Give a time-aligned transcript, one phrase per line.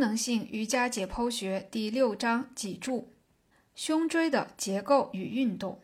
[0.00, 3.12] 功能性瑜伽解剖学第六章脊柱，
[3.74, 5.78] 胸椎的结构与运动。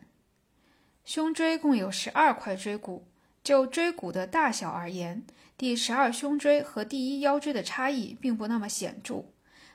[1.05, 3.05] 胸椎共有十二块椎骨，
[3.43, 5.23] 就椎骨的大小而言，
[5.55, 9.25] 第十二胸椎和第一腰椎的差异并不那么显著。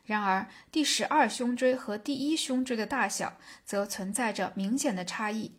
[0.02, 5.52] 然而，第十二胸椎和第一胸椎的大小则存在着明显的差异。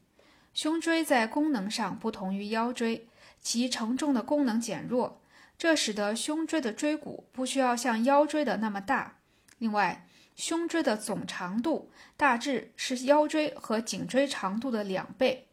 [0.53, 3.07] 胸椎在功能上不同于腰椎，
[3.41, 5.21] 其承重的功能减弱。
[5.57, 9.19] 这使得胸椎的椎骨不需要像腰椎的那么大。
[9.57, 15.47] 另外，胸椎的总长度大致是腰椎和颈椎长度的两倍。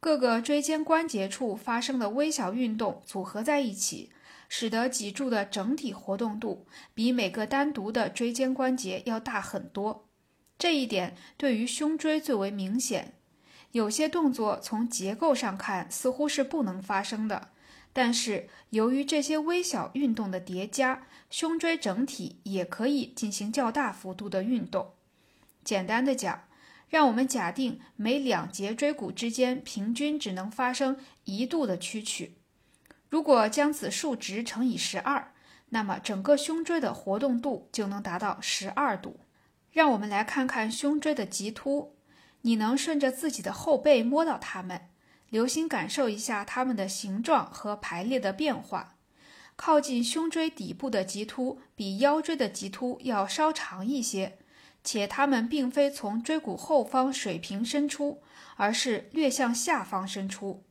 [0.00, 4.10] 各个椎间关节处发生的微小运动组合在一起，
[4.48, 10.08] 使得脊柱的整体活动度比每个单独的椎间关节要大很多。
[10.58, 13.14] 这一点对于胸椎最为明显。
[13.72, 17.48] 有些动作从结构上看似乎是不能发生的。
[17.92, 24.92] 但是，由于这些微小运动的叠加，胸椎整体也可以进行较大幅度的运动。
[25.62, 26.44] 简单的讲，
[26.88, 32.38] 让我们假定每两节椎骨之间平均只能发生一度的屈曲。
[33.10, 35.32] 如果将此数值乘以十二，
[35.68, 39.20] 那么整个胸椎的活动度就能达到十二度。
[39.70, 41.94] 让我们来看看胸椎的棘突，
[42.42, 44.88] 你能顺着自己的后背摸到它们。
[45.32, 48.96] 留心感受一下它们的形状和排列的变化。
[49.56, 54.36] 靠近胸椎底部的棘突比腰椎的棘突要稍长一些，
[54.84, 58.22] 且它们并非从椎骨后方水平伸出，
[58.56, 60.64] 而是略向下方伸出。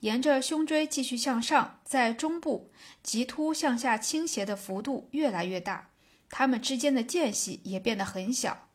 [0.00, 2.70] 沿着胸椎继续向上，在中部，
[3.02, 5.88] 棘突向下倾斜的幅度越来越大，
[6.28, 8.68] 它们之间的间隙也变得很小。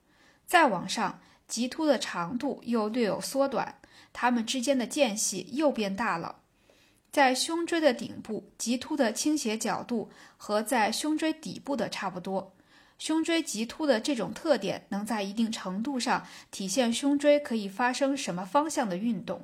[0.47, 3.80] 再往上，棘突的长度又略有缩短。
[4.13, 6.37] 它们之间的间隙又变大了。
[7.11, 12.53] 在胸椎的顶部，棘突的倾斜角度和在胸椎底部的差不多。
[12.97, 19.43] 胸椎棘突的这种特点能在一定程度上体现胸椎可以发生什么方向的运动。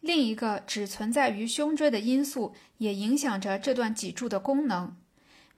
[0.00, 4.96] 另一个只存在于胸椎的因素也影响着这段脊柱的功能。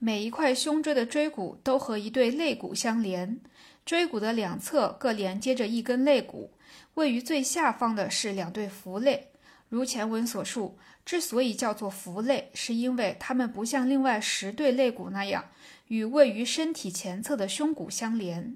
[0.01, 3.39] 每一块胸椎的椎骨都和一对肋骨相连，
[3.85, 6.51] 椎骨的两侧各连接着一根肋骨。
[6.93, 9.27] 位于最下方的是两对浮肋，
[9.67, 15.45] 如前文所述，之所以叫做浮肋，是因为它们不像另外十对肋骨那样
[15.89, 18.55] 与位于身体前侧的胸骨相连。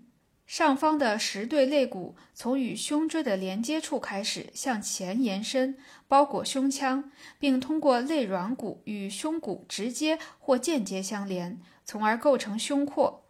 [0.53, 5.75] 上方的十对肋骨从与胸椎的连接处开始向前延伸，
[6.07, 7.09] 包裹胸腔，
[7.39, 13.23] 并通过肋软骨与胸骨直接或间接相连，从而构成胸廓。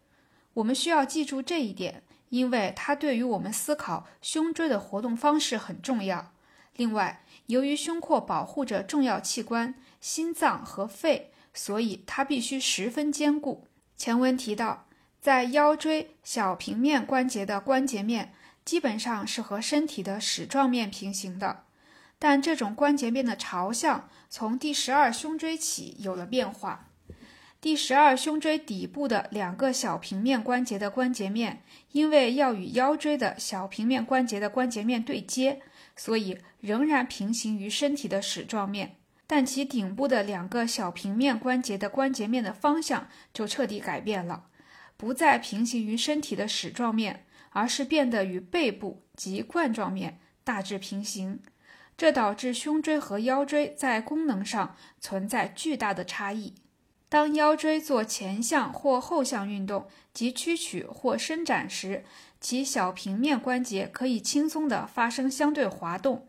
[0.55, 2.03] 我们需要记住这一点。
[2.27, 6.33] 因为它对于我们思考胸椎的活动方式很重要。
[6.75, 13.67] 另外，由于胸廓保护着重要器官心脏和肺，所以它必须十分坚固。
[13.95, 14.87] 前文提到，
[15.23, 18.33] 在腰椎小平面关节的关节面
[18.65, 21.63] 基本上是和身体的矢状面平行的，
[22.19, 26.89] 但这种关节面的朝向从第十二胸椎起有了变化。
[27.61, 31.63] 第十二胸椎底部的两个小平面关节的关节面，
[31.93, 35.61] 因为要与腰椎的小平面关节的关节面对接，
[35.95, 38.97] 所以仍然平行于身体的矢状面。
[39.25, 44.47] 但其顶部的两个小平面关节的关节面的方向就彻底改变了，
[44.97, 51.41] 不再平行于身体的矢状面，而是变得与背部及冠状面大致平行。
[51.95, 56.55] 这导致胸椎和腰椎在功能上存在巨大的差异。
[57.07, 62.03] 当腰椎做前向或后向运动及屈曲或伸展时，
[62.41, 66.27] 其小平面关节可以轻松地发生相对滑动；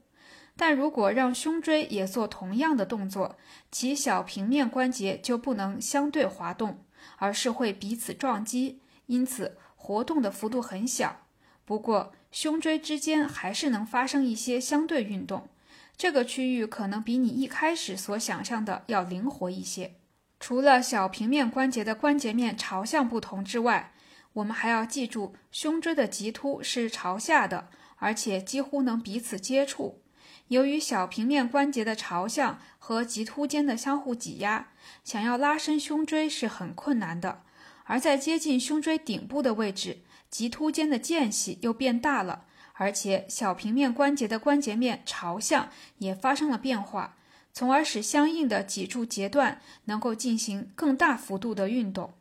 [0.54, 3.38] 但如果让胸椎也做同样的动作，
[3.72, 6.84] 其小平面关节就不能相对滑动，
[7.16, 11.26] 而是会彼此撞击，因此活动的幅度很小。
[11.65, 15.48] 不过，胸椎之间还是能发生一些相对运动，
[15.97, 19.94] 这个区域可能比你一开始所想象的要灵活一些。
[20.41, 23.94] 除了小平面关节的关节面朝向不同之外，
[24.34, 30.03] 我们还要记住，胸椎的棘突是朝下的，而且几乎能彼此接触。
[30.48, 34.69] 由于小平面关节的朝向和棘突间的相互挤压，
[35.03, 37.42] 想要拉伸胸椎是很困难的。
[37.84, 39.98] 而在接近胸椎顶部的位置，
[40.31, 42.45] 棘突间的间隙又变大了，
[42.75, 47.16] 而且小平面关节的关节面朝向也发生了变化。
[47.53, 52.15] 从而使相应的脊柱节段能够进行更大幅度的运动。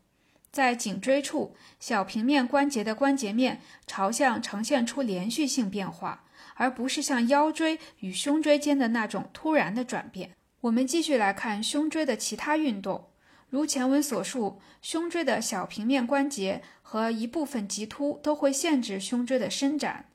[0.52, 6.23] 在颈椎处，小平面关节的关节面朝向呈现出连续性变化，
[6.56, 10.32] 而不是像腰椎与胸椎间的那种突然的转变。
[10.62, 13.10] 我们继续来看胸椎的其他运动。
[13.50, 20.06] 如前文所述，胸椎的小平面关节和一部分棘突都会限制胸椎的伸展。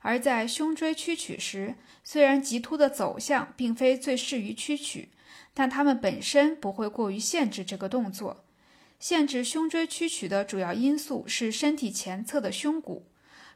[0.00, 5.10] 而在胸椎屈曲时，虽然棘突的走向并非最适于屈曲，
[5.52, 8.44] 但它们本身不会过于限制这个动作。
[8.98, 13.06] 限制胸椎屈曲的主要因素是身体前侧的胸骨。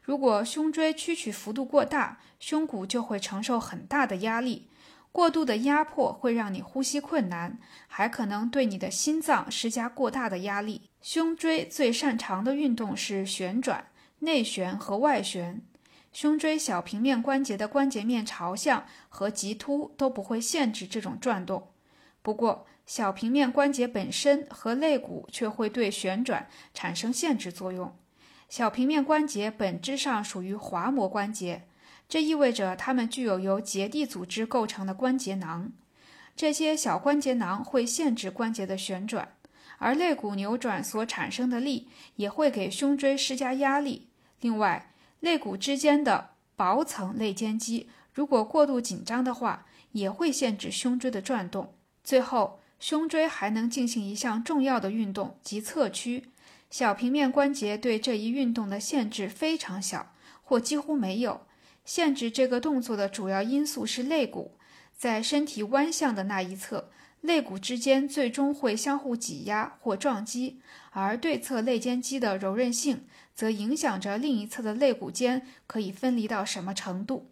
[0.03, 4.67] 如果胸椎屈曲幅度过大，胸骨就会承受很大的压力。
[5.13, 10.89] 过度的压迫会让你呼吸困难，还可能对你的心脏施加过大的压力。
[11.01, 13.87] 胸椎最擅长的运动是旋转、
[14.19, 15.61] 内旋和外旋。
[16.11, 21.69] 胸椎小平面关节的关节面朝向和棘突都不会限制这种转动。
[22.21, 27.95] 不过，小平面关节本身和肋骨却会对旋转产生限制作用。
[28.49, 31.63] 小平面关节本质上属于滑膜关节。
[32.09, 35.71] 这意味着它们具有由结缔组织构成的关节囊，
[36.35, 39.35] 这些小关节囊会限制关节的旋转，
[39.79, 41.87] 而肋骨扭转所产生的力
[42.17, 44.09] 也会给胸椎施加压力。
[44.41, 51.73] 另外，肋骨之间的薄层肋间肌如果过度紧张的话，也会限制胸椎的转动。
[52.03, 56.25] 最后，胸椎还能进行一项重要的运动，即侧屈。
[56.73, 61.45] 小平面关节对这一运动的限制非常小，或几乎没有。
[61.85, 64.57] 限制这个动作的主要因素是肋骨，
[64.97, 66.89] 在身体弯向的那一侧，
[67.21, 73.05] 肋骨之间最终会相互挤压或撞击，而对侧肋间肌的柔韧性
[73.35, 77.29] 则影响着另一侧的肋骨间可以分离到什么程度。